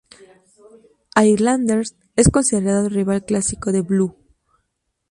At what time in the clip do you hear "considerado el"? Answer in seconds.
2.29-2.91